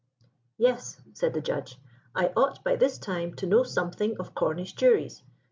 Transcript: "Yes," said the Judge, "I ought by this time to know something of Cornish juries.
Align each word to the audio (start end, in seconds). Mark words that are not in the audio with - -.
"Yes," 0.57 0.99
said 1.13 1.35
the 1.35 1.41
Judge, 1.43 1.77
"I 2.15 2.31
ought 2.35 2.63
by 2.63 2.75
this 2.75 2.97
time 2.97 3.35
to 3.35 3.45
know 3.45 3.61
something 3.61 4.17
of 4.17 4.33
Cornish 4.33 4.73
juries. 4.73 5.21